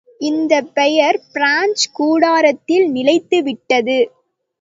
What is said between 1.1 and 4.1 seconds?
பிரெஞ்சுக் கூடாரத்தில் நிலைத்துவிட்டது.